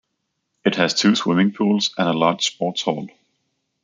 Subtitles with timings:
[0.65, 3.07] It has two swimming pools and a large sports hall.